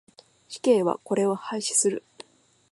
[0.49, 2.03] 死刑はこれを廃止する。